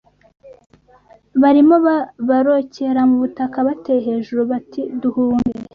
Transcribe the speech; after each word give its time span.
barimo 1.41 1.75
barokera 2.29 3.01
mu 3.09 3.15
butaka 3.23 3.57
bateye 3.67 4.01
hejuru 4.07 4.41
bati 4.51 4.81
duhunge 5.01 5.51